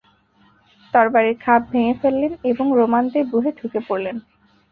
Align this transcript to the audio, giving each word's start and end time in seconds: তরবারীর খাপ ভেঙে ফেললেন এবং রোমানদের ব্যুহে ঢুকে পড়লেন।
তরবারীর 0.93 1.37
খাপ 1.39 1.61
ভেঙে 1.71 1.93
ফেললেন 2.01 2.31
এবং 2.51 2.65
রোমানদের 2.79 3.23
ব্যুহে 3.25 3.51
ঢুকে 3.59 3.79
পড়লেন। 3.87 4.15